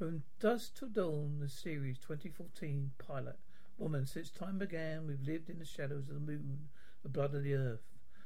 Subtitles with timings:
[0.00, 3.38] From Dusk Till Dawn, the series 2014 pilot.
[3.76, 6.70] Woman, since time began, we've lived in the shadows of the moon,
[7.02, 7.82] the blood of the earth.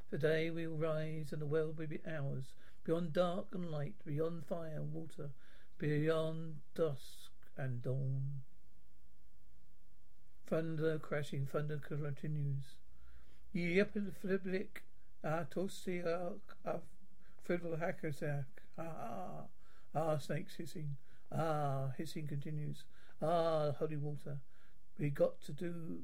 [0.09, 2.53] Today we will rise and the world will be ours.
[2.85, 5.31] Beyond dark and light, beyond fire and water,
[5.77, 8.43] beyond dusk and dawn.
[10.47, 12.77] Thunder crashing, thunder continues.
[13.53, 14.85] Yepilic,
[15.25, 16.77] Atosiak, ah,
[17.43, 18.45] Fiddle Hackersack,
[18.79, 19.41] ah, ah,
[19.93, 20.95] ah, ah snakes hissing.
[21.33, 22.85] Ah, hissing continues.
[23.21, 24.39] Ah, holy water.
[24.99, 26.03] We got to do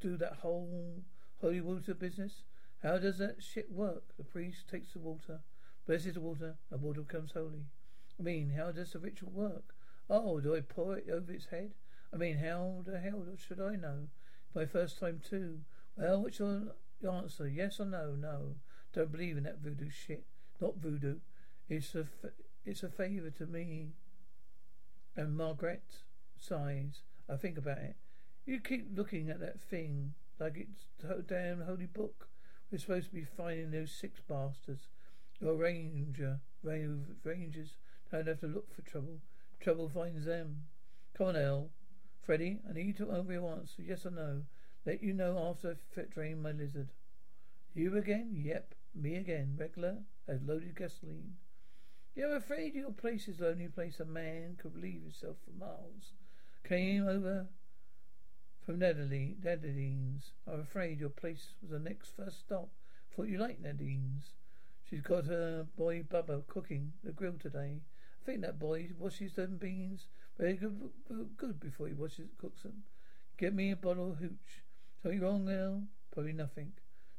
[0.00, 1.02] do that whole
[1.40, 2.42] holy water business.
[2.82, 4.16] How does that shit work?
[4.16, 5.40] The priest takes the water,
[5.86, 7.66] blesses the water, and water becomes holy.
[8.18, 9.74] I mean, how does the ritual work?
[10.10, 11.72] Oh, do I pour it over its head?
[12.12, 14.08] I mean, how the hell should I know?
[14.54, 15.60] My first time too.
[15.96, 16.74] Well, what's your
[17.10, 17.48] answer?
[17.48, 18.14] Yes or no?
[18.14, 18.56] No.
[18.92, 20.24] Don't believe in that voodoo shit.
[20.60, 21.16] Not voodoo.
[21.68, 22.06] It's a,
[22.64, 23.92] it's a favour to me.
[25.16, 25.82] And Margaret
[26.36, 27.02] sighs.
[27.28, 27.96] I think about it.
[28.46, 32.28] You keep looking at that thing like it's a damn holy book.
[32.70, 34.88] We're supposed to be finding those six bastards.
[35.40, 37.76] Your ranger, rangers
[38.10, 39.20] don't have to look for trouble.
[39.60, 40.64] Trouble finds them.
[41.16, 41.70] Come on, El.
[42.22, 44.42] Freddy, I need you to over your answer, yes or no.
[44.84, 46.88] Let you know after I've drain my lizard.
[47.74, 48.30] You again?
[48.32, 49.56] Yep, me again.
[49.58, 51.34] Regular as loaded gasoline.
[52.14, 56.12] You're afraid your place is the only place a man could leave himself for miles.
[56.62, 57.48] Came over
[58.64, 60.30] from Nadine's.
[60.46, 62.68] I'm afraid your place was the next first stop.
[63.14, 64.30] Thought you liked Nadine's.
[64.88, 67.80] She's got her boy Bubba cooking the grill today.
[68.22, 70.06] I think that boy washes them beans
[70.38, 70.90] very good,
[71.36, 72.82] good before he washes cooks them.
[73.38, 74.62] Get me a bottle of hooch.
[75.02, 75.82] Something wrong, now?
[76.12, 76.72] Probably nothing.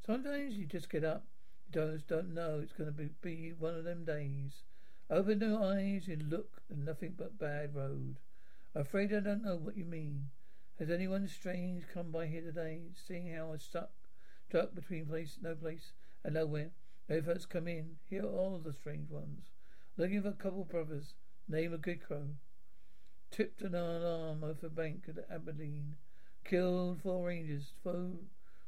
[0.06, 1.26] Sometimes you just get up.
[1.68, 4.64] You don't, don't know it's going to be, be one of them days.
[5.10, 8.16] Open your eyes and look, and nothing but bad road.
[8.74, 10.30] I'm afraid I don't know what you mean.
[10.80, 13.92] Has anyone strange come by here today, seeing how I stuck,
[14.50, 16.72] stuck between place, no place, and nowhere?
[17.08, 17.98] No folks come in.
[18.10, 19.52] Here are all the strange ones.
[19.96, 21.14] Looking for a couple brothers.
[21.48, 22.34] Name of Goodcrow.
[23.30, 25.98] Tipped an alarm over bank at Abilene.
[26.44, 28.14] Killed four rangers, four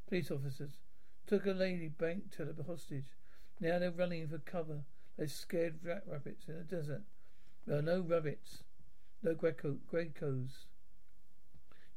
[0.07, 0.77] police officers.
[1.25, 3.17] Took a lady bank teller hostage.
[3.59, 4.83] Now they're running for cover.
[5.17, 7.01] They're scared rat rabbits in the desert.
[7.65, 8.63] There are no rabbits,
[9.23, 10.65] no greco, grecos,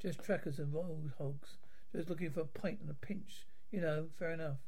[0.01, 1.59] just trackers and wild hogs.
[1.95, 3.47] Just looking for a pint and a pinch.
[3.71, 4.59] You know, fair enough.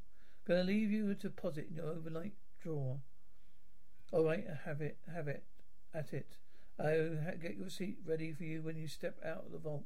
[0.46, 2.98] Gonna leave you a deposit in your overnight drawer.
[4.12, 5.44] All right, have it, have it,
[5.94, 6.36] at it.
[6.78, 9.84] I'll get your seat ready for you when you step out of the vault.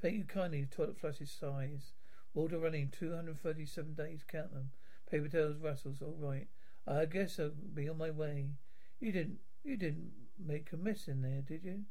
[0.00, 0.66] Thank you kindly.
[0.70, 1.92] Toilet flushes sighs.
[2.34, 4.24] Water running 237 days.
[4.26, 4.70] Count them.
[5.10, 6.02] Paper towels rustles.
[6.02, 6.48] All right.
[6.90, 8.50] I guess I'll be on my way.
[8.98, 11.82] You didn't, you didn't make a mess in there, did you?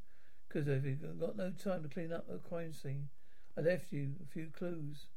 [0.48, 3.10] Because I've got no time to clean up the crime scene.
[3.58, 5.08] I left you a few clues.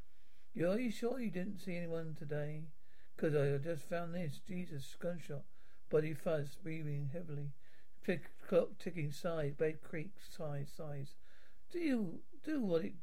[0.53, 2.65] You are you sure you didn't see anyone today?
[3.15, 4.41] Because I just found this.
[4.47, 5.45] Jesus, gunshot.
[5.89, 7.53] Body fuzz, breathing heavily.
[8.05, 11.15] Tick, clock ticking, sighs, bed creaks, sighs, sighs.
[11.71, 12.95] Do you do what it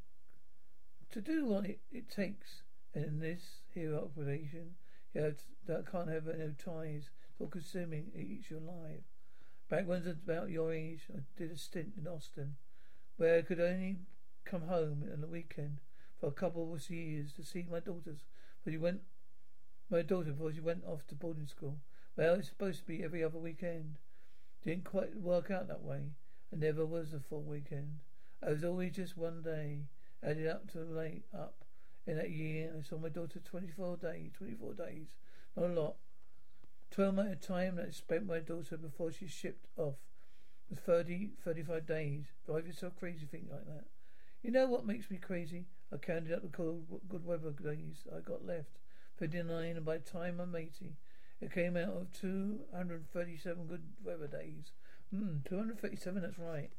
[1.12, 2.64] to do what it, it takes
[2.94, 4.76] in this here operation?
[5.18, 5.32] Yeah,
[5.66, 7.10] that can't have no ties.
[7.32, 8.12] It's all consuming.
[8.14, 9.02] It eats you alive.
[9.68, 12.56] Back when I was about your age, I did a stint in Austin,
[13.18, 13.98] where I could only
[14.46, 15.80] come home on the weekend
[16.20, 18.26] for a couple of years to see my daughters.
[18.64, 19.02] But you went,
[19.90, 21.80] my daughter, before she went off to boarding school.
[22.16, 23.96] Well, it's supposed to be every other weekend.
[24.64, 26.12] Didn't quite work out that way.
[26.54, 28.02] I never was a full weekend.
[28.46, 29.88] I was always just one day,
[30.24, 31.64] added up to late up
[32.08, 35.08] in that year, I saw my daughter 24 days, 24 days.
[35.56, 35.96] Not a lot.
[36.90, 39.96] Twelve months of time that I spent my daughter before she shipped off
[40.70, 42.26] was 30, 35 days.
[42.46, 43.86] Drive yourself crazy thinking like that.
[44.42, 45.66] You know what makes me crazy?
[45.94, 48.80] I counted up the cold, good weather days I got left.
[49.18, 50.96] 59, and by the time I'm 80,
[51.42, 54.72] it came out of 237 good weather days.
[55.12, 56.70] Hmm, 237, that's right.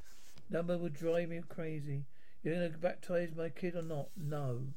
[0.51, 2.05] Number would drive me crazy.
[2.43, 4.09] You're going to baptize my kid or not?
[4.17, 4.69] No.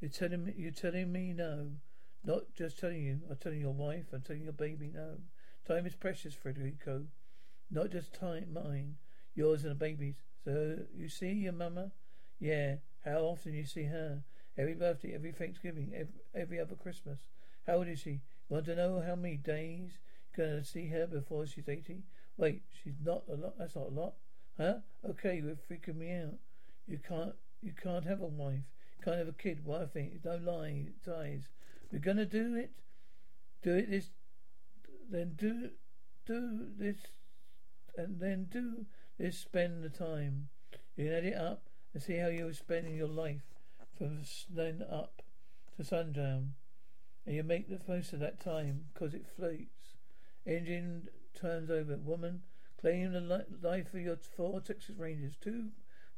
[0.00, 1.70] You're telling me, you're telling me no.
[2.24, 3.20] Not just telling you.
[3.30, 4.06] I'm telling your wife.
[4.12, 5.18] I'm telling your baby no.
[5.66, 7.04] Time is precious, Federico.
[7.70, 8.96] Not just time, mine.
[9.34, 10.16] Yours and the baby's.
[10.44, 11.92] So, you see your mama?
[12.38, 12.76] Yeah.
[13.04, 14.22] How often you see her?
[14.58, 17.20] Every birthday, every Thanksgiving, every, every other Christmas.
[17.66, 18.20] How old is she?
[18.48, 19.98] Want to know how many days
[20.36, 22.04] you're gonna see her before she's eighty?
[22.36, 23.58] Wait, she's not a lot.
[23.58, 24.14] That's not a lot,
[24.56, 24.74] huh?
[25.10, 26.34] Okay, you're freaking me out.
[26.86, 28.62] You can't, you can't have a wife.
[29.06, 29.64] You can't a kid.
[29.64, 31.48] What I think, don't lie, ties.
[31.92, 32.72] We're gonna do it.
[33.62, 34.10] Do it this.
[35.08, 35.70] Then do,
[36.26, 36.96] do this,
[37.96, 38.84] and then do
[39.16, 39.38] this.
[39.38, 40.48] Spend the time.
[40.96, 43.44] You can add it up and see how you're spending your life
[43.96, 45.22] from then up
[45.76, 46.54] to sundown.
[47.24, 49.94] And you make the most of that time because it floats.
[50.44, 51.96] Engine turns over.
[51.96, 52.42] Woman,
[52.80, 55.36] claim the life of your four Texas Rangers.
[55.40, 55.68] Two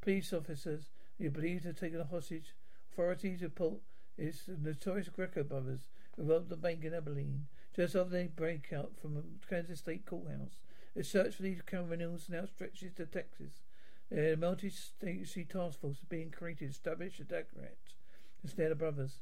[0.00, 0.88] police officers
[1.18, 2.54] you believe to have taken a hostage.
[2.98, 3.78] Authorities report
[4.16, 5.82] it's the notorious Gecko brothers
[6.16, 7.46] who robbed the bank in Abilene.
[7.76, 10.58] Just after they break out from a Kansas State courthouse.
[10.96, 13.62] The search for these criminals now stretches to Texas.
[14.10, 17.94] A multi-state task force is being created to establish a direct
[18.44, 19.20] snare the brothers.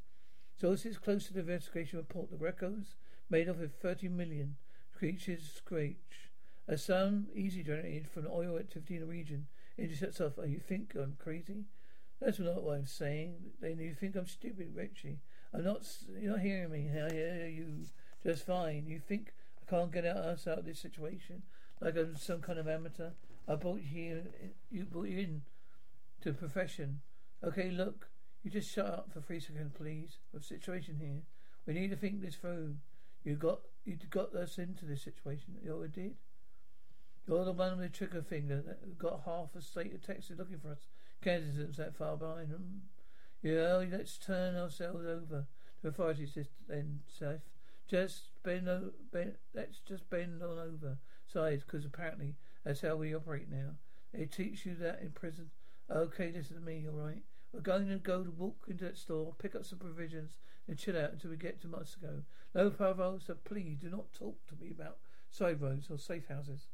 [0.58, 2.94] Sources close to the investigation report the Geckos
[3.28, 4.56] made off with 30 million
[4.96, 6.30] creatures screech.
[6.66, 10.38] A sun easy generated from oil activity in the region intercepts off.
[10.38, 11.66] Oh, you think I'm crazy?
[12.20, 13.36] That's not what I'm saying.
[13.60, 15.20] Then you think I'm stupid, Richie.
[15.52, 15.86] I'm not.
[16.18, 16.88] You're not hearing me.
[16.90, 17.84] I hear you
[18.24, 18.86] just fine.
[18.86, 19.32] You think
[19.62, 21.42] I can't get us out of this situation
[21.80, 23.10] like I'm some kind of amateur?
[23.46, 24.22] I brought you here.
[24.70, 25.42] You brought you in
[26.22, 27.00] to profession.
[27.44, 28.08] Okay, look.
[28.42, 30.18] You just shut up for three seconds, please.
[30.34, 31.22] Of situation here.
[31.66, 32.76] We need to think this through.
[33.24, 35.56] You got you got us into this situation.
[35.62, 36.14] You what did?
[37.26, 40.58] You're the one with the trigger finger that got half the state of Texas looking
[40.58, 40.86] for us.
[41.24, 42.82] Isn't that far behind them.
[43.42, 45.46] Yeah, let's turn ourselves over
[45.82, 46.38] to authorities
[46.68, 47.40] then, Seth.
[47.88, 48.68] Just bend,
[49.12, 52.34] bend let's just bend on over sides, because apparently
[52.64, 53.70] that's how we operate now.
[54.12, 55.50] They teach you that in prison.
[55.90, 57.22] Okay, listen to me, all right?
[57.52, 60.36] We're going to go to walk into that store, pick up some provisions,
[60.68, 62.22] and chill out until we get to Moscow.
[62.54, 64.98] No, Pavel, so please do not talk to me about
[65.30, 66.68] side roads or safe houses.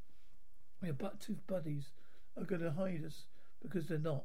[0.83, 1.91] Your butt-tooth buddies
[2.37, 3.25] are going to hide us
[3.63, 4.25] because they're not.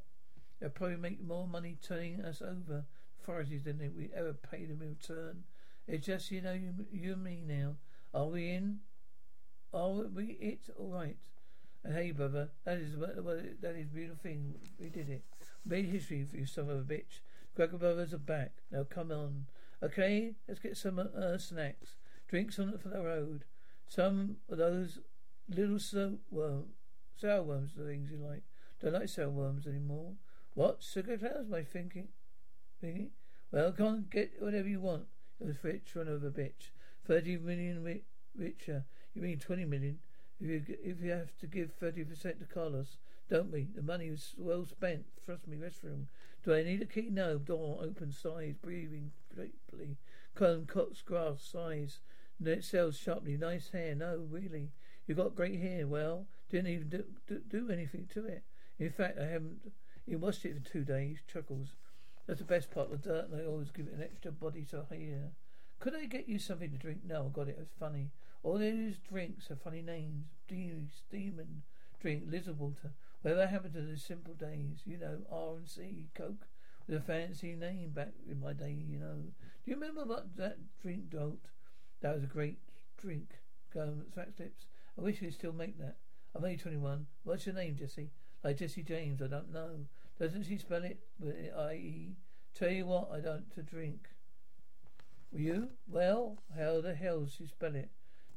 [0.59, 2.85] They'll probably make more money turning us over
[3.21, 5.43] authorities than we ever paid them in return.
[5.87, 7.75] It's just, you know, you, you and me now.
[8.13, 8.79] Are we in?
[9.73, 10.61] Are we it?
[10.77, 11.17] All right.
[11.83, 14.55] And hey, brother, that is well, that is a beautiful thing.
[14.79, 15.23] We did it.
[15.65, 17.21] Made history for you, son of a bitch.
[17.55, 18.51] Gecko brothers are back.
[18.71, 19.45] Now come on.
[19.83, 21.95] Okay, let's get some uh, snacks.
[22.27, 23.45] Drinks on for the road.
[23.87, 24.99] Some of those
[25.49, 26.65] little soap worm,
[27.15, 28.43] sour worms, the things you like.
[28.81, 30.13] Don't like sour worms anymore.
[30.53, 30.83] What?
[30.83, 32.09] Sugar clouds, my thinking?
[32.81, 33.11] Thinking?
[33.51, 35.05] Well, can't get whatever you want.
[35.39, 36.71] You're rich, run over bitch.
[37.05, 38.03] Thirty million ri-
[38.35, 38.85] richer.
[39.13, 39.99] You mean twenty million?
[40.39, 42.97] If you if you have to give thirty percent to Carlos,
[43.29, 43.67] don't we?
[43.73, 45.05] The money was well spent.
[45.25, 46.05] Trust me, restroom.
[46.43, 47.09] Do I need a key?
[47.11, 47.37] No.
[47.37, 49.97] Door open, size, breathing deeply.
[50.35, 51.99] Cone cuts grass, size.
[52.39, 53.37] Net sells sharply.
[53.37, 53.95] Nice hair.
[53.95, 54.71] No, really.
[55.07, 55.87] You got great hair.
[55.87, 58.43] Well, didn't even do, do, do anything to it.
[58.77, 59.71] In fact, I haven't
[60.05, 61.19] even washed it for two days.
[61.31, 61.69] Chuckles.
[62.27, 64.85] That's the best part of the dirt, I always give it an extra body to
[64.89, 65.31] hair.
[65.79, 66.99] Could I get you something to drink?
[67.05, 67.57] No, I got it.
[67.59, 68.11] It's funny.
[68.43, 70.25] All those drinks have funny names.
[70.47, 71.63] Demon
[72.01, 72.91] drink, lizard water.
[73.21, 74.81] Whatever happened to the simple days?
[74.85, 76.47] You know, R and C, Coke,
[76.85, 78.77] with a fancy name back in my day.
[78.87, 79.15] You know.
[79.15, 81.49] Do you remember what that drink Dolt?
[82.01, 82.59] That was a great
[82.97, 83.35] drink.
[83.73, 84.65] Go Fat Lips.
[84.97, 85.97] I wish we still make that.
[86.35, 87.05] I'm only 21.
[87.23, 88.11] What's your name, Jesse?
[88.43, 89.21] Like Jesse James.
[89.21, 89.85] I don't know.
[90.19, 92.15] Doesn't she spell it with I-E?
[92.55, 94.07] Tell you what, I don't to drink.
[95.31, 95.69] You?
[95.87, 97.89] Well, how the hell does she spell it?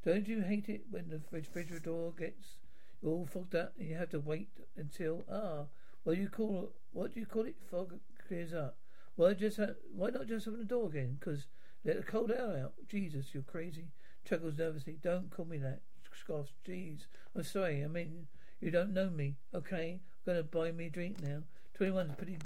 [0.04, 2.56] Don't you hate it when the refrigerator door gets
[3.02, 5.64] all fogged up and you have to wait until ah,
[6.06, 6.70] do you call it?
[6.92, 7.56] What do you call it?
[7.70, 8.76] Fog clears up.
[9.16, 9.58] Why just
[9.94, 11.16] why not just open the door again?
[11.18, 11.46] Because
[11.84, 12.74] let the cold air out.
[12.88, 13.88] Jesus, you're crazy.
[14.24, 14.98] Chuckles nervously.
[15.02, 15.80] Don't call me that.
[16.14, 16.52] Scoffs.
[16.66, 17.84] Jeez, I'm sorry.
[17.84, 18.26] I mean,
[18.60, 19.36] you don't know me.
[19.54, 21.42] Okay, I'm gonna buy me a drink now.
[21.74, 22.38] Twenty one's pretty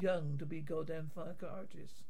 [0.00, 2.02] young to be goddamn psychiatrist.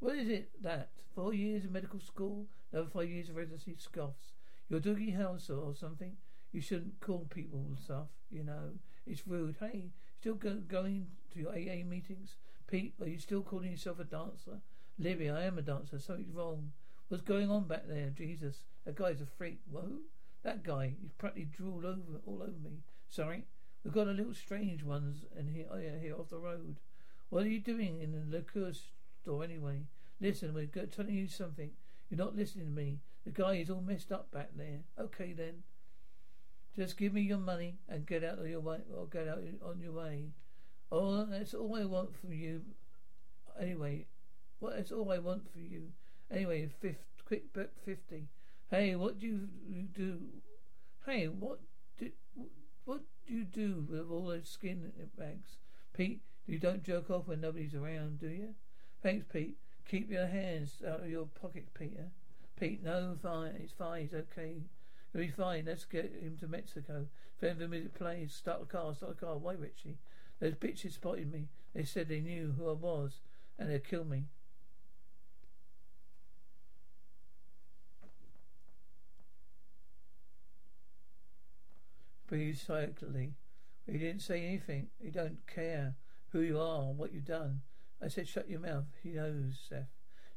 [0.00, 0.90] What is it that?
[1.14, 4.32] Four years of medical school, another five years of residency scoffs.
[4.68, 6.16] You're Doogie Howser or something.
[6.52, 8.72] You shouldn't call people stuff, you know.
[9.06, 9.56] It's rude.
[9.60, 12.36] Hey, still go, going to your AA meetings?
[12.66, 14.60] Pete, are you still calling yourself a dancer?
[14.98, 15.98] Libby, I am a dancer.
[15.98, 16.72] Something's wrong.
[17.08, 18.10] What's going on back there?
[18.10, 19.60] Jesus, that guy's a freak.
[19.70, 19.98] Whoa,
[20.42, 22.82] that guy, he's practically drooled over all over me.
[23.08, 23.44] Sorry,
[23.84, 26.80] we've got a little strange ones in here, oh yeah, here off the road.
[27.30, 28.72] What are you doing in the liquor
[29.22, 29.82] store anyway?
[30.20, 31.70] Listen, we're telling you something.
[32.10, 33.00] You're not listening to me.
[33.24, 34.80] The guy is all messed up back there.
[34.98, 35.62] Okay then.
[36.76, 39.80] Just give me your money and get out of your way, or get out on
[39.80, 40.30] your way.
[40.90, 42.62] Oh, that's all I want from you.
[43.60, 44.06] Anyway,
[44.58, 44.76] what?
[44.76, 45.88] That's all I want for you.
[46.30, 48.28] Anyway, fifth, quick buck fifty.
[48.72, 50.18] Hey, what do you do?
[51.04, 51.58] Hey, what
[51.98, 52.10] do
[52.86, 55.58] what do you do with all those skin bags,
[55.92, 56.22] Pete?
[56.46, 58.54] You don't jerk off when nobody's around, do you?
[59.02, 59.58] Thanks, Pete.
[59.86, 62.12] Keep your hands out of your pockets, Peter.
[62.58, 63.56] Pete, no, fine.
[63.62, 64.04] It's fine.
[64.04, 64.62] It's okay.
[65.12, 65.64] It'll be fine.
[65.66, 67.08] Let's get him to Mexico.
[67.42, 69.36] If the music plays, start the car, start the car.
[69.36, 69.98] Why, Richie?
[70.40, 71.48] Those bitches spotted me.
[71.74, 73.20] They said they knew who I was,
[73.58, 74.28] and they'd kill me.
[82.32, 83.34] Breathe silently.
[83.86, 84.86] He didn't say anything.
[84.98, 85.96] He don't care
[86.30, 87.60] who you are and what you've done.
[88.02, 88.86] I said, shut your mouth.
[89.02, 89.90] He knows, Seth.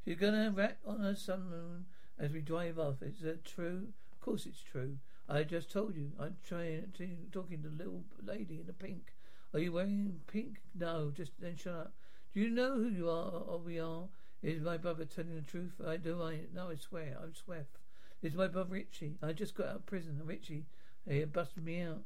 [0.03, 1.85] You're gonna rat on a sun moon
[2.19, 3.01] as we drive off.
[3.01, 3.93] Is that true?
[4.11, 4.97] Of course it's true.
[5.29, 6.11] I just told you.
[6.19, 9.13] I'm trying to talking to the little lady in the pink.
[9.53, 10.57] Are you wearing pink?
[10.77, 11.93] No, just then shut up.
[12.33, 14.09] Do you know who you are or we are?
[14.43, 15.79] Is my brother telling the truth?
[15.87, 16.21] I do.
[16.21, 16.71] I no.
[16.71, 17.15] I swear.
[17.23, 17.77] I'm Swift.
[18.21, 19.15] It's my brother Richie.
[19.23, 20.19] I just got out of prison.
[20.25, 20.65] Richie,
[21.07, 22.01] he had busted me out.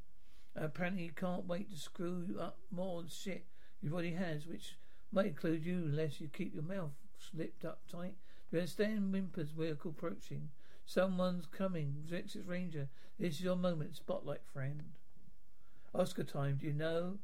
[0.56, 3.46] Apparently, he can't wait to screw you up more than shit
[3.82, 4.78] you've already has, which
[5.12, 8.16] might include you unless you keep your mouth slipped up tight.
[8.50, 9.12] Do you understand?
[9.12, 10.50] Whimpers vehicle approaching.
[10.86, 12.04] Someone's coming.
[12.10, 12.90] Texas Ranger.
[13.20, 13.96] This is your moment.
[13.96, 14.84] Spotlight, friend.
[15.94, 16.58] Oscar time.
[16.60, 17.20] Do you know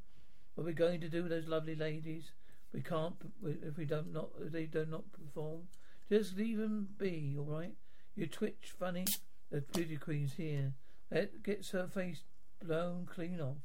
[0.54, 2.32] what we're going to do with those lovely ladies?
[2.74, 5.62] We can't if we don't not if they do not perform.
[6.10, 7.74] Just leave them be, all right?
[8.16, 9.06] You twitch funny.
[9.50, 10.74] The beauty queen's here.
[11.10, 12.24] That gets her face
[12.64, 13.58] blown clean off.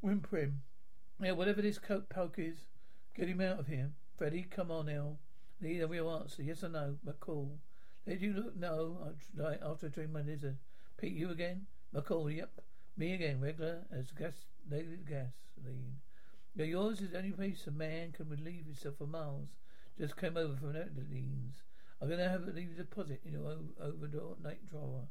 [0.00, 0.60] Whimpering.
[1.20, 2.58] Yeah, whatever this coke poke is,
[3.16, 3.90] get him out of here.
[4.16, 5.18] Freddie, come on now.
[5.60, 7.48] Need a real answer, yes or no, McGraw.
[8.06, 8.56] Did you look?
[8.56, 9.12] No,
[9.64, 10.58] after I drink my lizard.
[10.96, 11.66] Pete, you again?
[11.94, 12.60] McGraw, yep.
[12.96, 15.96] Me again, regular as gas, gasoline.
[16.54, 19.48] Yeah, yours is the only place a man can relieve himself for miles.
[19.98, 21.62] Just came over from Netherlands.
[22.00, 25.08] I'm going to have a deposit in your overdoor night drawer.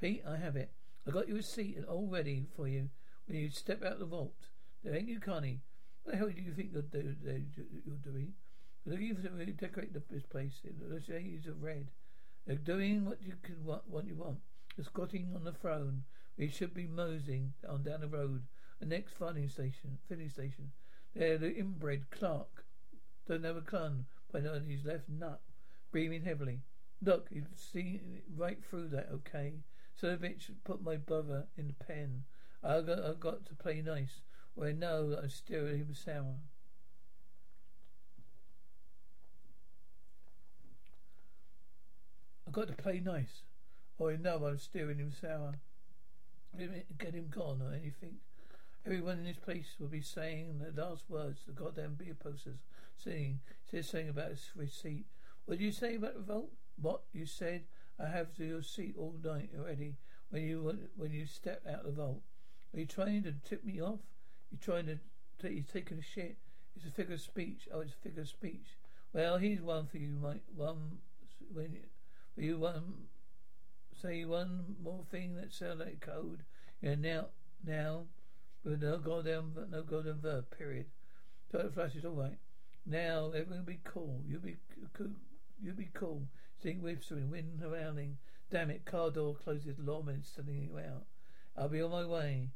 [0.00, 0.72] Pete, I have it.
[1.06, 2.88] I got you a seat all ready for you
[3.26, 4.48] when you step out the vault.
[4.82, 5.60] There ain't you, Connie.
[6.02, 7.14] What the hell do you think you're, do,
[7.86, 8.34] you're doing?
[8.84, 10.60] Looking for to decorate this place.
[10.62, 11.88] The shades of red.
[12.46, 14.38] They're doing what you can want, what you want.
[14.76, 16.02] They're squatting on the throne.
[16.36, 18.42] We should be moseying on down the road.
[18.80, 20.72] The next filling station, filling station.
[21.14, 22.66] There, the inbred Clark.
[23.26, 25.40] Don't have a clun, on his left nut,
[25.94, 26.58] breathing heavily.
[27.00, 29.60] Look, you've seen right through that, okay?
[29.94, 32.24] So the bitch put my brother in the pen.
[32.64, 34.22] I got, I got to play nice.
[34.56, 36.34] Well, I know that I'm steering him sour.
[42.48, 43.42] I got to play nice.
[43.96, 45.60] Or I know I'm steering him sour.
[46.58, 48.16] Get him gone or anything.
[48.84, 52.58] Everyone in this place will be saying the last words the goddamn beer posters
[52.98, 53.38] saying
[53.70, 55.06] says something about his receipt.
[55.46, 56.50] What did you say about the vote?
[56.80, 57.64] What you said?
[57.98, 59.96] I have to your seat all night already.
[60.30, 62.22] When you when you step out of the vault,
[62.72, 64.00] are you trying to tip me off?
[64.50, 64.98] You trying to
[65.48, 66.38] you taking a shit?
[66.74, 67.68] It's a figure of speech.
[67.72, 68.78] Oh, it's a figure of speech.
[69.12, 70.42] Well, here's one for you, mate.
[70.56, 70.98] One
[71.52, 73.08] when you, you one
[74.00, 76.42] say one more thing that sounds like code.
[76.80, 77.26] Yeah, now
[77.64, 78.06] now
[78.64, 80.46] with no goddamn no goddamn verb.
[80.56, 80.86] Period.
[81.52, 82.38] Total flash is all right.
[82.86, 84.20] Now everyone will be cool.
[84.26, 84.56] You'll be
[84.94, 85.12] cool.
[85.62, 86.28] You'll be cool.
[86.62, 88.18] Seeing whispering, wind howling.
[88.50, 88.84] Damn it!
[88.84, 89.78] Car door closes.
[89.78, 91.06] Lawman sending you out.
[91.56, 92.50] I'll be on my way.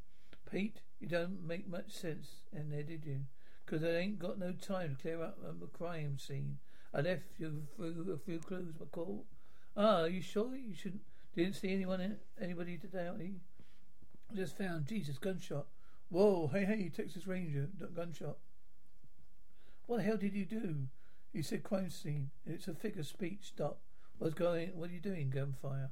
[0.50, 3.20] Pete, you don't make much sense in there, did you?
[3.64, 6.58] Because I ain't got no time to clear up a crime scene.
[6.94, 9.24] I left you through a few clues, McCall.
[9.76, 11.02] Ah, are you sure you shouldn't?
[11.36, 13.10] Didn't see anyone, anybody today?
[14.34, 15.66] Just found Jesus gunshot.
[16.08, 18.38] Whoa, hey, hey, Texas Ranger, gunshot.
[19.86, 20.88] What the hell did you do?
[21.32, 22.30] You said crime scene.
[22.46, 23.48] It's a figure speech.
[23.48, 23.80] Stop.
[24.18, 24.70] What's going?
[24.74, 25.30] What are you doing?
[25.30, 25.90] Gunfire.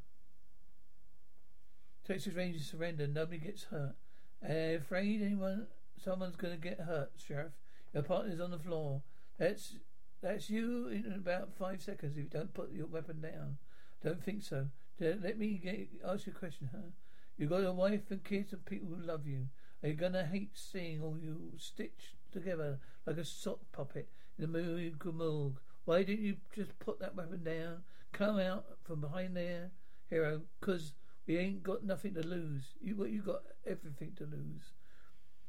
[2.06, 3.06] Texas Rangers surrender.
[3.06, 3.96] Nobody gets hurt.
[4.42, 5.66] Afraid anyone
[6.02, 7.52] someone's going to get hurt, Sheriff.
[7.92, 9.02] Your partner's on the floor.
[9.38, 9.76] That's
[10.22, 13.58] that's you in about five seconds if you don't put your weapon down.
[14.02, 14.68] Don't think so.
[14.98, 16.90] Let me get, ask you a question, huh?
[17.36, 19.48] You got a wife and kids and people who love you.
[19.82, 25.56] Are you gonna hate seeing all you stitched together like a sock puppet the Gumulg?
[25.84, 27.84] Why didn't you just put that weapon down?
[28.12, 29.70] Come out from behind there,
[30.08, 30.92] hero, 'cause
[31.26, 32.74] we ain't got nothing to lose.
[32.80, 34.74] You you got everything to lose.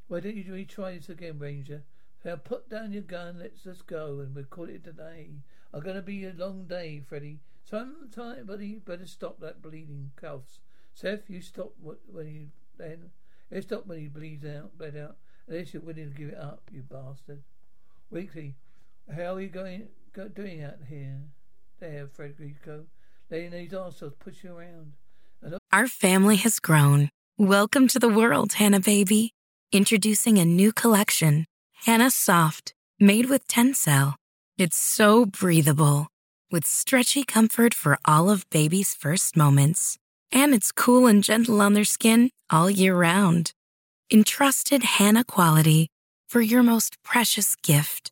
[0.07, 1.83] Why don't you retry this again, Ranger?
[2.23, 5.43] Now put down your gun, let's just go, and we'll call it a day.
[5.73, 7.39] I'm gonna be a long day, Freddy.
[7.63, 10.59] Sometime, buddy, better stop that bleeding, cuffs.
[10.93, 13.11] Seth, you stop when you then.
[13.61, 15.17] Stop when he bleeds out, bled out.
[15.47, 17.43] Unless you're willing to give it up, you bastard.
[18.09, 18.55] Weekly,
[19.15, 21.19] how are you going go, doing out here?
[21.79, 22.85] There, Frederico.
[23.29, 24.93] Letting these assholes push you around.
[25.71, 27.09] Our family has grown.
[27.37, 29.31] Welcome to the world, Hanna baby.
[29.71, 31.45] Introducing a new collection,
[31.85, 34.15] Hanna Soft, made with Tencel.
[34.57, 36.07] It's so breathable,
[36.51, 39.97] with stretchy comfort for all of baby's first moments.
[40.31, 43.51] And it's cool and gentle on their skin all year round.
[44.11, 45.87] Entrusted Hanna quality
[46.27, 48.11] for your most precious gift.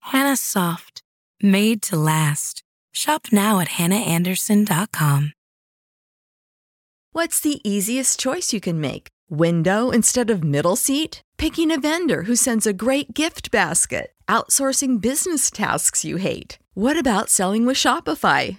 [0.00, 1.02] Hanna Soft,
[1.42, 2.62] made to last.
[2.92, 5.32] Shop now at hannaandersson.com.
[7.12, 9.08] What's the easiest choice you can make?
[9.28, 11.22] Window instead of middle seat?
[11.38, 14.12] Picking a vendor who sends a great gift basket?
[14.28, 16.58] Outsourcing business tasks you hate?
[16.74, 18.58] What about selling with Shopify?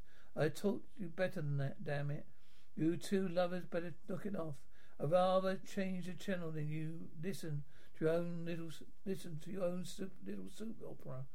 [0.35, 2.25] I taught you better than that, damn it.
[2.75, 4.55] You two lovers better knock it off.
[4.99, 7.63] I'd rather change the channel than you listen
[7.97, 8.69] to your own little
[9.05, 11.25] listen to your own soup, little soup opera.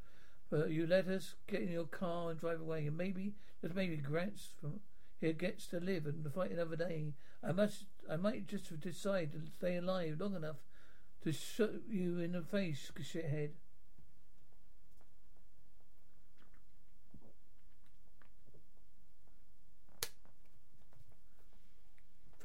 [0.48, 3.96] But you let us get in your car and drive away, and maybe just maybe
[3.96, 4.80] Grants from
[5.20, 7.14] here gets to live and fight another day.
[7.42, 10.56] I must, I might just decide to stay alive long enough
[11.22, 13.50] to shoot you in the face, shithead.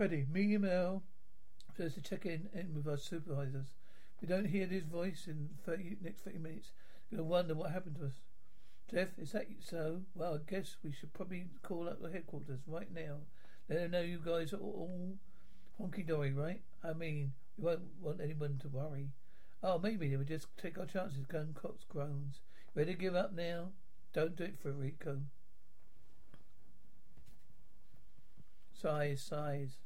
[0.02, 1.04] Freddie, me and Mel
[1.68, 3.76] supposed to check in, in with our supervisors.
[4.16, 6.72] If we don't hear his voice in 30, next 30 minutes,
[7.12, 8.14] we're going to wonder what happened to us.
[8.90, 10.02] Jeff, is that so?
[10.16, 13.18] Well, I guess we should probably call up the headquarters right now.
[13.70, 15.20] Let them know you guys are all
[15.80, 16.62] honky dory, right?
[16.84, 19.10] I mean, we won't want anyone to worry.
[19.62, 21.28] Oh, maybe they would just take our chances.
[21.28, 22.40] Gun Cox groans.
[22.74, 23.68] Ready to give up now?
[24.14, 25.20] Don't do it, Federico.
[28.74, 29.78] Sighs, sighs.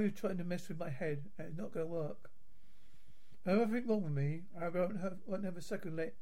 [0.00, 2.30] Only trying to mess with my head and it's not going to work.
[3.44, 4.44] There's nothing wrong with me.
[4.58, 6.14] I won't have, won't have a second let.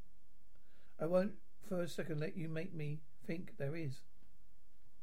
[0.99, 4.01] I won't for a second let you make me think there is.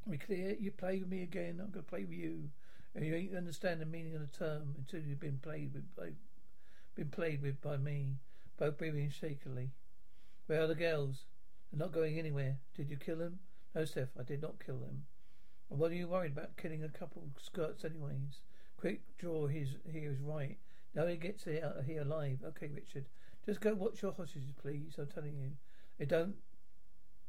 [0.05, 0.57] We clear.
[0.61, 1.59] You play with me again.
[1.59, 2.51] I'm going to play with you,
[2.95, 6.11] and you ain't understand the meaning of the term until you've been played with, by,
[6.95, 8.17] been played with by me.
[8.59, 9.71] Both breathing shakily.
[10.49, 11.25] Where are the girls?
[11.73, 12.59] They're not going anywhere.
[12.77, 13.39] Did you kill them?
[13.75, 14.11] No, Steph.
[14.21, 15.05] I did not kill them.
[15.71, 18.43] And what are you worried about killing a couple of skirts anyways?
[18.77, 20.59] Quick draw his here is right.
[20.95, 22.39] Now he gets out of here alive.
[22.45, 23.07] Okay, Richard.
[23.45, 24.95] Just go watch your horses, please.
[24.99, 25.53] I'm telling you.
[25.99, 26.37] They don't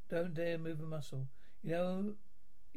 [0.10, 1.28] don't dare move a muscle.
[1.64, 2.14] You know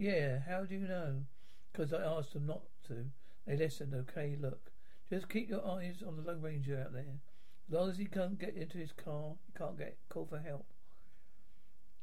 [0.00, 1.24] yeah, how do you know?
[1.70, 3.04] Because I asked them not to.
[3.46, 4.34] They listened, okay?
[4.40, 4.70] Look.
[5.10, 7.20] Just keep your eyes on the Lone Ranger out there.
[7.68, 10.64] As long as he can't get into his car, he can't get call for help.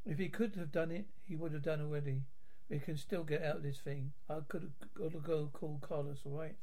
[0.06, 2.22] If he could have done it, he would have done already.
[2.70, 4.12] We can still get out of this thing.
[4.30, 6.56] I could have got to go call Carlos, alright?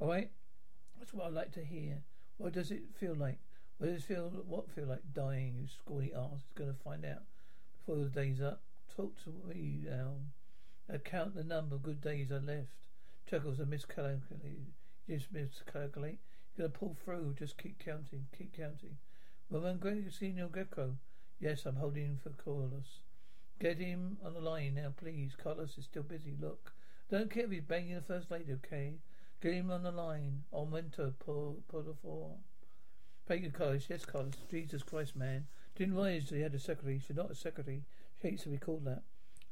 [0.00, 0.30] Alright?
[0.98, 2.02] That's what I like to hear.
[2.36, 3.38] What does it feel like?
[3.78, 7.22] What does it feel what feel like dying, you scrawny ass is gonna find out
[7.78, 8.60] before the day's up.
[8.96, 10.14] Talk to me now.
[11.04, 12.68] Count the number of good days I left.
[13.28, 14.72] Chuckles are miscalculated.
[15.08, 16.18] Just miscalculate.
[16.56, 17.34] You're gonna pull through.
[17.38, 18.26] Just keep counting.
[18.36, 18.98] Keep counting.
[19.50, 20.96] Well, Great Senior Gecko.
[21.40, 23.00] Yes, I'm holding for Carlos.
[23.62, 25.36] Get him on the line now, please.
[25.40, 26.34] Carlos is still busy.
[26.40, 26.72] Look.
[27.08, 28.94] Don't care if he's banging the first lady, okay?
[29.40, 30.42] Get him on the line.
[30.52, 32.38] Aumento por, por favor.
[33.28, 33.86] Thank you, Carlos.
[33.88, 34.34] Yes, Carlos.
[34.50, 35.46] Jesus Christ, man.
[35.76, 37.00] Didn't realize he had a secretary.
[37.06, 37.84] She's not a secretary.
[38.20, 39.02] She hates to be called that.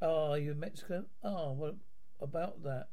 [0.03, 1.07] Ah, you Mexican?
[1.23, 1.77] Ah, what
[2.21, 2.89] about that?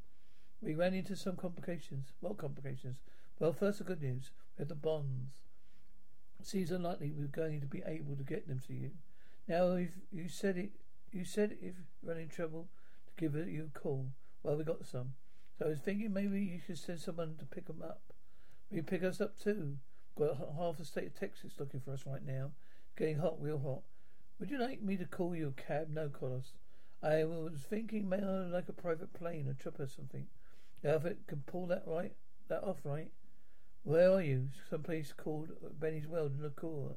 [0.61, 2.13] We ran into some complications.
[2.19, 2.97] What complications?
[3.39, 4.29] Well, first the good news.
[4.55, 5.31] We have the bonds.
[6.43, 8.91] Seems unlikely we're going to be able to get them to you.
[9.47, 10.73] Now, if you said it,
[11.11, 12.67] you said if you're in trouble,
[13.07, 14.07] to give you a call.
[14.43, 15.13] Well, we got some.
[15.57, 18.01] So I was thinking maybe you should send someone to pick them up.
[18.69, 19.77] You pick us up too?
[20.17, 22.51] Got half the state of Texas looking for us right now.
[22.97, 23.81] Getting hot, real hot.
[24.39, 25.87] Would you like me to call you a cab?
[25.89, 26.53] No, Carlos.
[27.01, 30.27] I was thinking maybe like a private plane, a trip or something.
[30.83, 32.13] If it can pull that right,
[32.49, 33.11] that off right.
[33.83, 34.49] Where are you?
[34.69, 36.95] Some place called Benny's World in Liquor.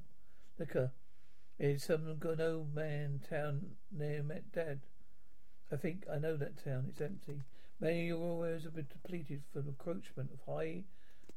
[0.59, 0.91] Liquor.
[1.63, 4.81] It's some good old man town near Met Dad.
[5.71, 6.87] I think I know that town.
[6.89, 7.43] It's empty.
[7.79, 10.85] Many of your wares have been depleted from encroachment of high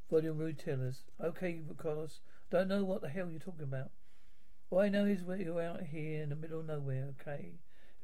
[0.09, 1.03] volume retailers.
[1.21, 2.21] Okay, Carlos.
[2.49, 3.89] Don't know what the hell you're talking about.
[4.69, 7.55] All I know is where you're out here in the middle of nowhere, okay?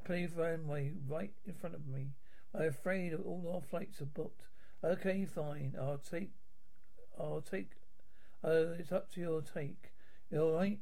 [0.04, 2.08] Plenty of runway right in front of me.
[2.54, 4.50] I'm afraid all our flights are booked.
[4.84, 5.74] Okay, fine.
[5.80, 6.32] I'll take.
[7.18, 7.72] I'll take.
[8.44, 9.94] Oh, it's up to your take.
[10.30, 10.80] You all right?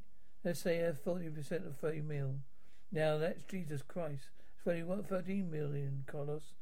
[0.47, 2.35] Let's say forty percent of thirty mil.
[2.89, 4.29] Now that's Jesus Christ.
[4.63, 6.53] What thirteen million, Carlos.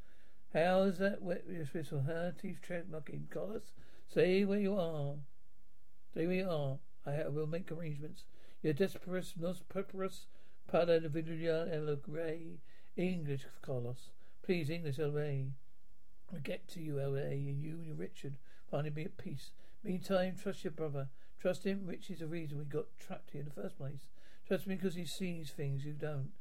[0.51, 2.31] How's that wet your whistle, huh?
[2.41, 3.73] Teeth tread knocking, Carlos.
[4.11, 5.17] Say where you are.
[6.15, 6.79] Say where you are.
[7.05, 8.23] I will make arrangements.
[8.63, 10.21] Your desperate, nos preparos
[10.67, 12.57] para la vida el rey.
[12.97, 14.09] English, Carlos.
[14.41, 15.51] Please, English, L.A.
[16.33, 19.51] I'll get to you, L.A., and you and Richard finally be at peace.
[19.83, 21.09] Meantime, trust your brother.
[21.45, 24.07] Trust him, which is the reason we got trapped here in the first place.
[24.47, 26.31] Trust me because he sees things you don't.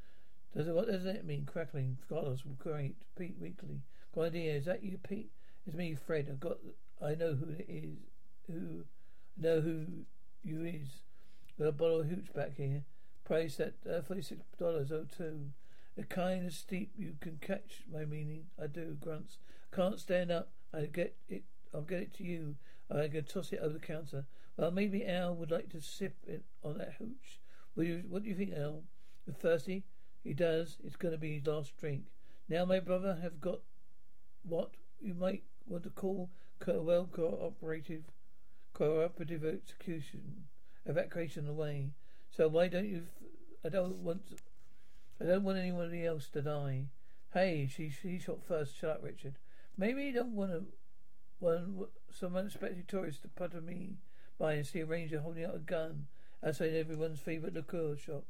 [0.56, 1.44] Does it, what does that mean?
[1.44, 1.98] Crackling.
[2.08, 2.96] Carlos, great.
[3.14, 3.82] Pete Weekly.
[4.14, 4.54] Good idea.
[4.54, 5.30] Is that you, Pete?
[5.66, 6.28] It's me, Fred.
[6.30, 6.56] I've got.
[7.02, 7.98] I know who it is.
[8.50, 8.84] Who
[9.36, 9.84] know who
[10.42, 11.02] you is.
[11.58, 12.84] Got a bottle of hooch back here.
[13.26, 15.50] Price at uh, forty-six dollars oh two.
[15.96, 17.82] The kind of steep you can catch.
[17.92, 18.44] My meaning.
[18.58, 18.96] I do.
[18.98, 19.36] Grunts.
[19.70, 20.48] Can't stand up.
[20.72, 21.42] I get it.
[21.74, 22.56] I'll get it to you.
[22.90, 24.24] I can toss it over the counter.
[24.56, 27.40] Well, maybe Al would like to sip it on that hooch.
[27.76, 28.04] You?
[28.08, 28.84] What do you think, Al?
[29.26, 29.84] You're thirsty?
[30.22, 30.78] He does.
[30.84, 32.04] It's going to be his last drink.
[32.48, 33.60] Now, my brother have got
[34.44, 36.30] what you might want to call
[36.66, 38.04] well cooperative
[38.72, 40.44] cooperative execution
[40.86, 41.90] evacuation away.
[42.30, 43.02] So why don't you?
[43.64, 44.22] I don't want.
[45.20, 46.86] I don't want anybody else to die.
[47.32, 48.76] Hey, she she shot first.
[48.76, 49.38] Shut up, Richard.
[49.76, 50.64] Maybe you don't want to.
[51.40, 53.96] Want some unexpected tourist to putter me
[54.38, 56.06] by and see a ranger holding out a gun
[56.44, 58.24] outside everyone's favourite liqueur shop.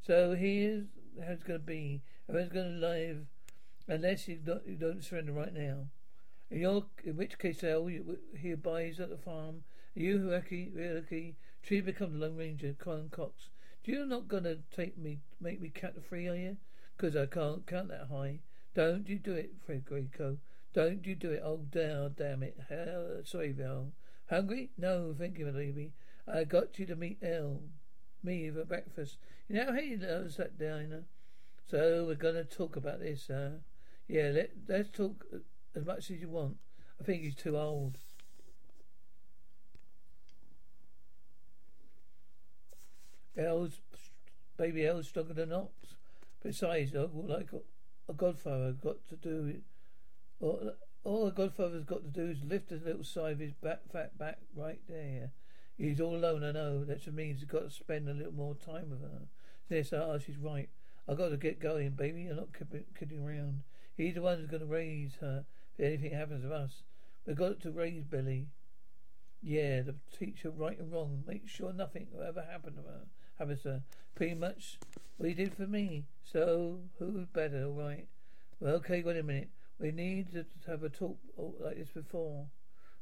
[0.00, 0.86] So here's
[1.24, 2.02] how it's going to be.
[2.28, 3.26] Everyone's going to live
[3.86, 5.86] unless you don't, you don't surrender right now.
[6.50, 9.64] In your, in which case, Al, you, he abides at the farm.
[9.94, 13.50] You, Huaki, Riaki, Tree become the Lone Ranger, Colin Cox.
[13.84, 16.56] Do you not gonna take me, make me count to three, are you?
[16.96, 18.40] Cause I can't count that high.
[18.74, 20.38] Don't you do it, Fred Frederico.
[20.72, 21.42] Don't you do it.
[21.44, 22.58] Oh, damn, damn it.
[22.68, 23.92] Hell, sorry, Val.
[24.28, 24.70] Hungry?
[24.76, 25.92] No, thank you, my baby.
[26.26, 27.62] I got you to meet Elle.
[28.22, 29.16] Me for breakfast.
[29.48, 31.04] You know how he loves that diner.
[31.70, 33.58] So we're gonna talk about this, uh
[34.08, 35.24] yeah, let let's talk
[35.74, 36.56] as much as you want.
[37.00, 37.98] I think he's too old.
[43.36, 43.80] Elle's
[44.56, 45.70] baby Elle's stronger than Ox.
[46.42, 47.50] Besides, I like
[48.08, 49.60] a godfather got to do
[50.40, 50.72] all,
[51.08, 54.18] all the godfather's got to do is lift a little side of his back, fat
[54.18, 55.30] back right there.
[55.78, 56.84] He's all alone, I know.
[56.84, 59.22] That just means he's got to spend a little more time with her.
[59.70, 60.68] Yes, ah, she's right.
[61.08, 62.26] I got to get going, baby.
[62.26, 62.48] I'm not
[62.98, 63.62] kidding around.
[63.96, 65.46] He's the one who's going to raise her
[65.78, 66.82] if anything happens to us.
[67.26, 68.48] We've got to raise Billy.
[69.40, 71.22] Yeah, the teacher right and wrong.
[71.26, 73.06] Make sure nothing will ever happen to her.
[73.38, 73.82] Happens to her.
[74.14, 74.78] Pretty much
[75.16, 76.04] what he did for me.
[76.22, 78.08] So, who's better, all right?
[78.60, 79.50] Well, okay, wait a minute.
[79.80, 82.46] We need to have a talk oh, like this before.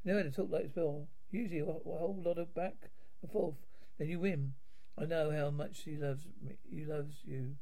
[0.04, 1.06] We never had a talk like this before.
[1.30, 2.90] Usually a, whole lot of back
[3.22, 3.56] and forth.
[3.98, 4.54] Then you win.
[4.98, 6.56] I know how much he loves me.
[6.70, 7.56] He loves you.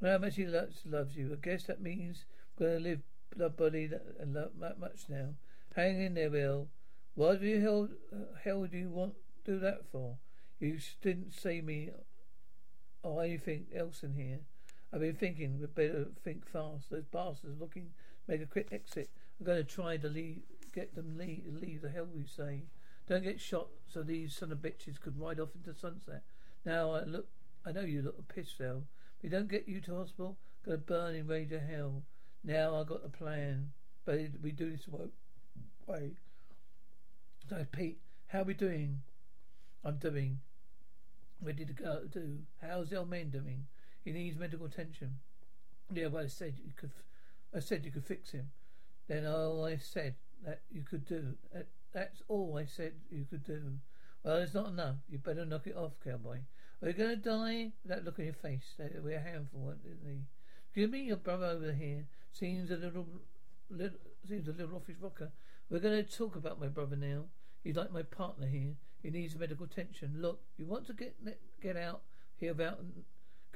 [0.00, 1.32] I know how much he loves, loves you.
[1.32, 2.24] I guess that means
[2.58, 3.00] we're going to live
[3.36, 3.90] blood body
[4.20, 5.34] and love that much now.
[5.74, 6.68] Hang in there, Bill.
[7.14, 9.14] Why the hell, uh, hell do you want
[9.44, 10.16] do that for?
[10.58, 11.90] You didn't say me
[13.02, 14.40] or anything else in here.
[14.92, 16.90] I've been thinking we'd better think fast.
[16.90, 17.90] Those bastards looking
[18.28, 19.10] make a quick exit.
[19.38, 20.42] I'm going to try to leave,
[20.74, 22.62] get them leave, leave the hell we say.
[23.08, 26.22] Don't get shot so these son of bitches could ride off into sunset.
[26.64, 27.28] Now I look,
[27.64, 28.82] I know you look a piss though.
[29.22, 30.36] We don't get you to hospital.
[30.64, 32.02] Gonna burn in rage of hell.
[32.42, 33.70] Now I got a plan,
[34.04, 34.88] but we do this
[35.86, 36.10] way.
[37.48, 39.02] So Pete, how we doing?
[39.84, 40.40] I'm doing.
[41.40, 42.38] Ready to go do.
[42.60, 43.66] How's the old man doing?
[44.06, 45.16] He needs medical attention.
[45.92, 46.92] Yeah, well, I said you could.
[47.52, 48.50] I said you could fix him.
[49.08, 50.14] Then all I said
[50.44, 51.34] that you could do.
[51.52, 53.78] That, that's all I said you could do.
[54.22, 54.94] Well, it's not enough.
[55.08, 56.38] You better knock it off, cowboy.
[56.80, 57.72] Are you going to die?
[57.84, 58.74] That look on your face.
[58.78, 60.80] We're a handful, isn't he?
[60.80, 62.04] Give me your brother over here.
[62.30, 63.08] Seems a little,
[63.68, 65.32] little seems a little off his rocker.
[65.68, 67.24] We're going to talk about my brother now.
[67.64, 68.74] He's like my partner here.
[69.02, 70.18] He needs medical attention.
[70.18, 71.16] Look, you want to get
[71.60, 72.02] get out
[72.36, 72.78] here about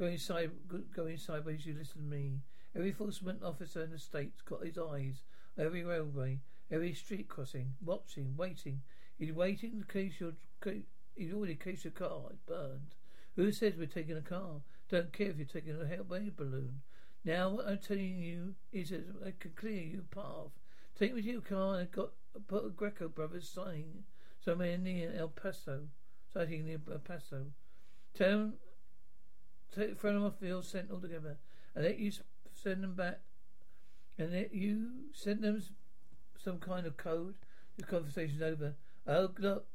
[0.00, 0.50] going side
[0.96, 1.66] going sideways.
[1.66, 2.40] You listen to me.
[2.74, 5.22] Every enforcement officer in the state's got his eyes
[5.58, 6.38] on every railway,
[6.70, 8.80] every street crossing, watching, waiting.
[9.18, 10.32] He's waiting in case your
[11.14, 12.94] he's already in case your car is burned.
[13.36, 14.62] Who says we're taking a car?
[14.88, 16.80] Don't care if you're taking a hellboy balloon.
[17.22, 20.52] Now what I'm telling you is that I can clear you a path.
[20.98, 22.12] Take me to your car and got
[22.48, 24.04] put a Gecko brothers sign
[24.42, 25.88] somewhere near El Paso.
[26.32, 27.46] Sighting near El Paso.
[28.14, 28.52] Tell
[29.74, 31.38] take throw them off the old scent altogether.
[31.74, 32.12] And let you
[32.52, 33.20] send them back
[34.18, 35.62] and let you send them
[36.42, 37.34] some kind of code.
[37.76, 38.74] The conversation's over.
[39.06, 39.66] Oh look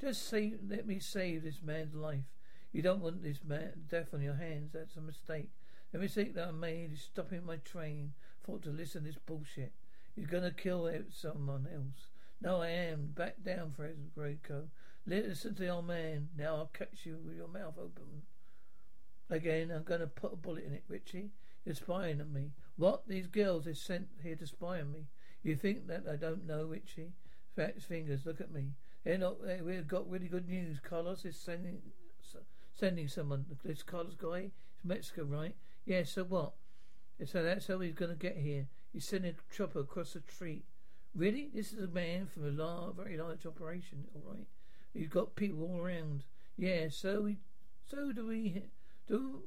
[0.00, 2.24] just say let me save this man's life.
[2.72, 4.72] You don't want this man death on your hands.
[4.72, 5.50] That's a mistake.
[5.92, 8.12] The mistake that I made is stopping my train.
[8.44, 9.72] Thought to listen to this bullshit.
[10.14, 12.10] You're gonna kill someone else.
[12.40, 13.12] No, I am.
[13.14, 14.68] Back down, Fred Greco.
[15.06, 16.28] Listen to the old man.
[16.36, 18.22] Now I'll catch you with your mouth open.
[19.30, 21.30] Again, I'm gonna put a bullet in it, Richie.
[21.64, 22.52] You're spying on me.
[22.76, 23.08] What?
[23.08, 25.06] These girls are sent here to spy on me.
[25.42, 27.12] You think that I don't know, Richie?
[27.54, 28.72] Fat fingers, look at me.
[29.04, 29.44] They're not.
[29.44, 30.78] They, we've got really good news.
[30.82, 31.80] Carlos is sending
[32.74, 33.46] sending someone.
[33.64, 35.54] This Carlos guy, he's Mexico, right?
[35.84, 36.04] Yeah.
[36.04, 36.52] So what?
[37.24, 38.66] So that's how he's going to get here.
[38.92, 40.64] He's sending a chopper across the street.
[41.14, 41.50] Really?
[41.54, 44.04] This is a man from a large, very large operation.
[44.14, 44.46] All right.
[44.92, 46.24] He's got people all around.
[46.56, 46.88] Yeah.
[46.90, 47.38] So we.
[47.88, 48.64] So do we.
[49.08, 49.42] Do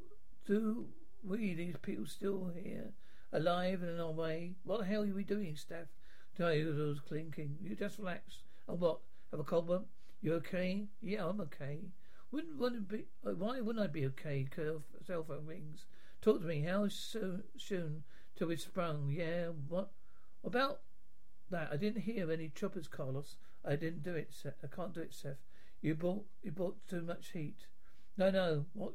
[0.46, 0.88] do
[1.24, 1.54] we?
[1.54, 2.94] These people still here,
[3.34, 4.56] alive and on our way.
[4.64, 5.88] What the hell are we doing, Steph?
[6.38, 7.58] It was clinking.
[7.62, 8.44] You just relax.
[8.68, 9.00] And what?
[9.32, 9.86] Have a cold one?
[10.22, 10.88] You okay?
[11.02, 11.80] Yeah, I'm okay.
[12.32, 14.48] Wouldn't, wouldn't be, uh, why wouldn't I be okay?
[14.56, 15.86] Cell phone rings.
[16.22, 16.62] Talk to me.
[16.62, 18.04] How soon, soon
[18.38, 19.10] till we sprung?
[19.10, 19.90] Yeah, what?
[20.44, 20.80] About
[21.50, 23.36] that, I didn't hear any choppers, Carlos.
[23.66, 24.64] I didn't do it, Seth.
[24.64, 25.44] I can't do it, Seth.
[25.82, 27.68] You bought, you bought too much heat.
[28.18, 28.66] No, no.
[28.74, 28.94] What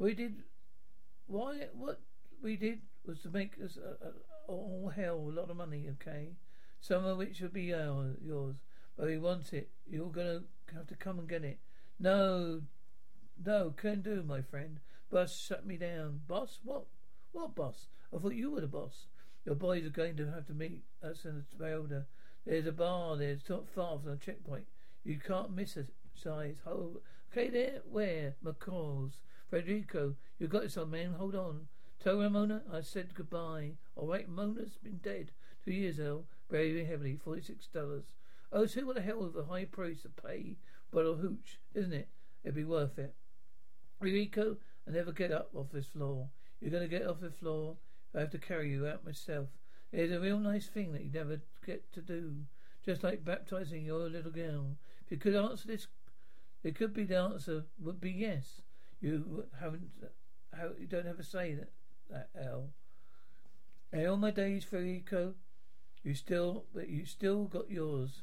[0.00, 0.42] we did,
[1.26, 2.00] why, what
[2.42, 4.10] we did was to make us uh, uh,
[4.48, 6.30] all hell a lot of money, okay?
[6.80, 7.92] Some of which would be uh,
[8.24, 8.56] yours.
[8.96, 9.70] But we want it.
[9.88, 10.40] You're gonna
[10.74, 11.58] have to come and get it.
[11.98, 12.62] No,
[13.44, 14.80] no, can do, my friend.
[15.10, 16.20] Boss shut me down.
[16.26, 16.60] Boss?
[16.64, 16.84] What?
[17.32, 17.86] What boss?
[18.14, 19.06] I thought you were the boss.
[19.44, 22.04] Your boys are going to have to meet us in the Toyota.
[22.44, 23.30] There's a bar there.
[23.30, 24.66] It's not far from the checkpoint.
[25.04, 25.88] You can't miss it.
[26.14, 26.56] Size.
[26.64, 26.98] Hold.
[27.32, 27.80] Okay, there.
[27.90, 28.34] Where?
[28.44, 29.18] McCall's.
[29.50, 31.14] Federico, you got this on, man.
[31.14, 31.66] Hold on.
[32.02, 33.72] Tell Ramona I said goodbye.
[33.96, 35.32] All right, Mona's been dead
[35.64, 38.12] two years now, very heavily, forty-six dollars.
[38.52, 40.56] Oh, see what the hell with a high price to pay
[40.90, 42.08] but a hooch, isn't it?
[42.42, 43.14] It'd be worth it.
[44.00, 44.56] Rico,
[44.88, 46.28] I never get up off this floor.
[46.60, 47.76] You're gonna get off the floor.
[48.14, 49.48] I have to carry you out myself.
[49.92, 52.34] It's a real nice thing that you never get to do.
[52.84, 54.76] Just like baptizing your little girl.
[55.04, 55.88] If you could answer this,
[56.62, 58.62] it could be the answer would be yes.
[59.00, 59.90] You haven't,
[60.52, 61.72] how, you don't ever say that,
[62.10, 62.70] that L.
[63.92, 65.34] And all my days, Federico,
[66.02, 68.22] you still, but you still got yours.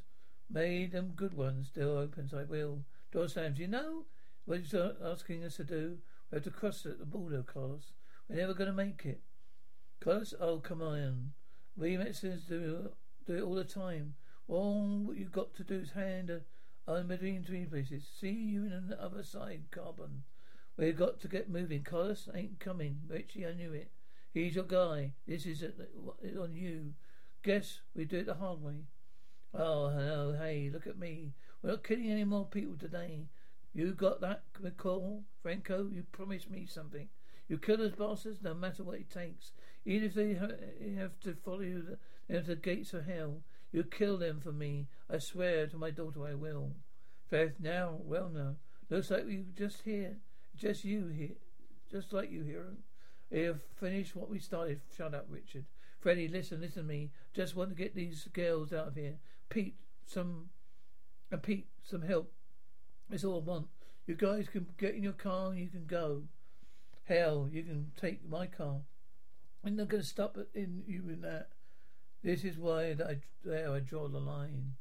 [0.50, 1.70] Made them good ones.
[1.70, 2.32] Door opens.
[2.32, 2.84] I will.
[3.12, 3.58] Door slams.
[3.58, 4.04] You know
[4.46, 5.98] what you're asking us to do?
[6.30, 7.92] We have to cross at the border, Carlos.
[8.28, 9.20] We're never going to make it.
[10.00, 11.32] Carlos, oh, come on.
[11.76, 12.90] We Mexicans do,
[13.26, 14.14] do it all the time.
[14.48, 16.40] All you've got to do is hand a,
[16.90, 18.04] on between three places.
[18.20, 20.22] See you in the other side, Carbon.
[20.78, 21.82] We've got to get moving.
[21.82, 23.00] Carlos ain't coming.
[23.08, 23.90] Richie, I knew it.
[24.32, 25.12] He's your guy.
[25.26, 25.64] This is
[26.40, 26.94] on you.
[27.42, 28.84] Guess we do it the hard way.
[29.52, 31.32] Oh, hello, hey, look at me.
[31.62, 33.26] We're not killing any more people today.
[33.74, 35.22] You got that, McCall?
[35.42, 37.08] Franco, you promised me something.
[37.48, 39.52] You kill those bastards no matter what it takes.
[39.84, 41.96] Even if they have to follow you
[42.28, 43.40] into the gates of hell,
[43.72, 44.86] you kill them for me.
[45.10, 46.72] I swear to my daughter I will.
[47.28, 48.56] Faith, now, well now.
[48.90, 50.18] Looks like we were just here.
[50.58, 51.36] Just you here.
[51.90, 52.74] Just like you, hero.
[53.30, 54.80] We have finished what we started.
[54.96, 55.64] Shut up, Richard.
[56.00, 57.10] Freddie, listen, listen to me.
[57.34, 59.16] Just want to get these girls out of here.
[59.48, 60.50] Pete, some...
[61.30, 62.32] And Pete, some help.
[63.08, 63.68] That's all I want.
[64.06, 66.22] You guys can get in your car and you can go.
[67.04, 68.80] Hell, you can take my car.
[69.64, 71.48] I'm not going to stop it in you in that.
[72.22, 74.74] This is why I, there I draw the line.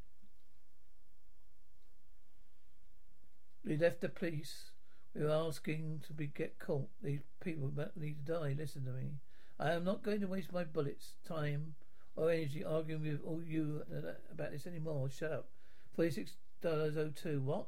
[3.65, 4.71] We left the police.
[5.17, 6.89] We were asking to be get caught.
[7.01, 8.55] These people need to die.
[8.55, 9.13] Listen to me.
[9.59, 11.73] I am not going to waste my bullets, time,
[12.15, 13.81] or energy arguing with all you
[14.31, 15.09] about this anymore.
[15.09, 15.47] Shut up.
[15.95, 17.41] Forty-six dollars oh two.
[17.41, 17.65] What?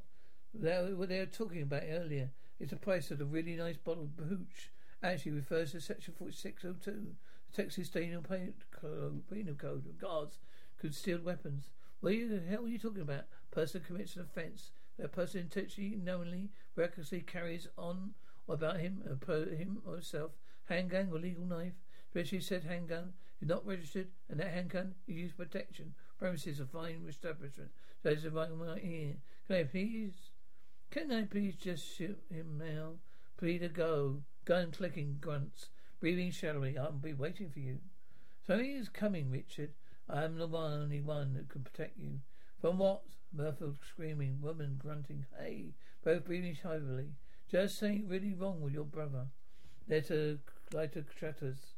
[0.54, 2.30] That what they were talking about earlier.
[2.60, 4.72] It's the price of a really nice bottle of hooch.
[5.02, 7.16] Actually refers to section forty six oh two.
[7.52, 10.38] The Texas Penal Code, Code regards
[10.80, 11.72] concealed weapons.
[12.02, 13.26] What the hell are you talking about?
[13.50, 14.70] Person commits an offence.
[15.00, 18.12] That person intentionally, knowingly, recklessly carries on
[18.48, 20.32] about him, him or herself,
[20.65, 21.74] handgun or legal knife.
[22.08, 25.94] Especially said handgun is not registered, and that handgun is used for protection.
[26.18, 27.70] Premises of fine establishment.
[28.02, 28.50] So it's right
[28.82, 29.15] here.
[29.48, 30.32] Can I please
[30.89, 32.94] can I please just shoot him now?
[33.38, 34.24] Please to go.
[34.46, 35.70] Gun clicking grunts.
[36.00, 36.78] Breathing shallowly.
[36.78, 37.78] I'll be waiting for you.
[38.48, 39.74] Something is coming, Richard.
[40.10, 42.22] I am the one, only one that can protect you.
[42.60, 43.04] From what?
[43.36, 47.13] Murfield screaming, woman grunting, hey, both breathing heavily.
[47.50, 49.28] Just something really wrong with your brother.
[49.88, 50.39] Letter,
[50.74, 51.76] lighter chatters.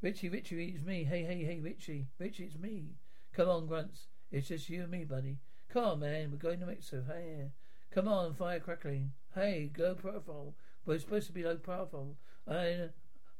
[0.00, 1.04] Richie, Richie, it's me.
[1.04, 2.06] Hey, hey, hey, Richie.
[2.18, 2.96] Richie, it's me.
[3.32, 4.06] Come on, grunts.
[4.30, 5.38] It's just you and me, buddy.
[5.70, 6.30] Come on, man.
[6.30, 7.04] We're going to Mexico.
[7.08, 7.50] Hey,
[7.90, 9.12] Come on, fire crackling.
[9.34, 10.54] Hey, low profile.
[10.86, 12.16] It's supposed to be low profile.
[12.46, 12.90] I,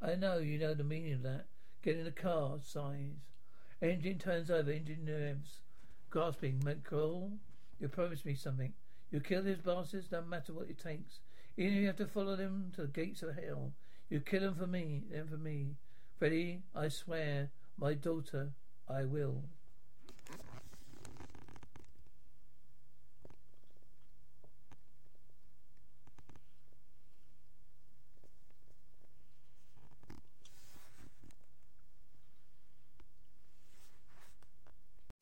[0.00, 1.46] I know you know the meaning of that.
[1.82, 3.28] Get in the car, sighs.
[3.80, 5.60] Engine turns over, engine revs.
[6.10, 7.30] Grasping, McGraw,
[7.78, 8.72] you promised me something.
[9.10, 11.20] You kill these bastards, no matter what it takes.
[11.56, 13.72] Even if you have to follow them to the gates of hell.
[14.08, 15.76] You kill them for me, them for me.
[16.18, 18.52] Freddie, I swear, my daughter,
[18.88, 19.44] I will.